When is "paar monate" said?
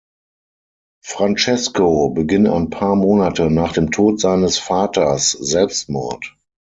2.71-3.51